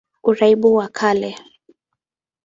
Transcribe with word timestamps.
Uarabuni 0.25 0.75
wa 0.77 0.87
Kale 0.97 1.29